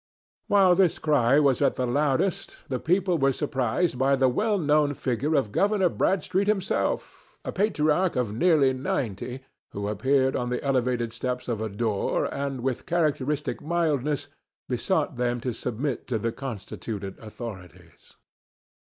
While 0.47 0.73
this 0.73 0.97
cry 0.97 1.37
was 1.39 1.61
at 1.61 1.75
the 1.75 1.85
loudest 1.85 2.67
the 2.69 2.79
people 2.79 3.19
were 3.19 3.31
surprised 3.31 3.99
by 3.99 4.15
the 4.15 4.27
well 4.29 4.57
known 4.57 4.95
figure 4.95 5.35
of 5.35 5.51
Governor 5.51 5.89
Bradstreet 5.89 6.47
himself, 6.47 7.37
a 7.45 7.51
patriarch 7.51 8.15
of 8.15 8.33
nearly 8.33 8.73
ninety, 8.73 9.41
who 9.73 9.87
appeared 9.87 10.35
on 10.35 10.49
the 10.49 10.63
elevated 10.63 11.13
steps 11.13 11.47
of 11.47 11.61
a 11.61 11.69
door 11.69 12.25
and 12.33 12.61
with 12.61 12.87
characteristic 12.87 13.61
mildness 13.61 14.27
besought 14.67 15.17
them 15.17 15.39
to 15.41 15.53
submit 15.53 16.07
to 16.07 16.17
the 16.17 16.31
constituted 16.31 17.19
authorities. 17.19 18.15